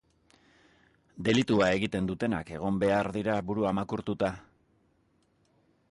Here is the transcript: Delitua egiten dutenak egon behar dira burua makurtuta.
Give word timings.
Delitua 1.27 1.67
egiten 1.75 2.07
dutenak 2.11 2.49
egon 2.55 2.81
behar 2.85 3.11
dira 3.19 3.37
burua 3.51 3.75
makurtuta. 3.81 4.35